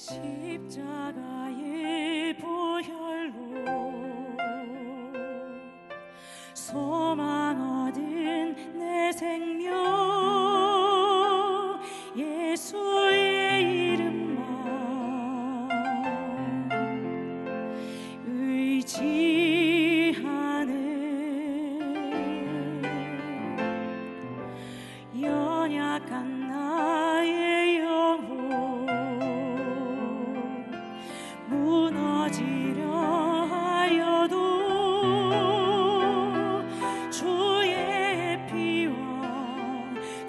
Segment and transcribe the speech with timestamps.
[0.00, 1.58] 십자가의
[2.38, 3.34] 보혈로
[6.54, 9.76] 소망 얻은 내 생명
[12.16, 14.40] 예수의 이름만
[18.24, 19.10] 의지하는
[25.20, 26.39] 연약한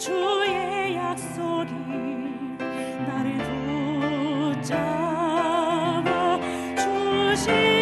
[0.02, 1.70] 주의 약속이
[3.08, 3.38] 나를
[4.64, 6.40] 붙잡아
[6.76, 7.81] 주시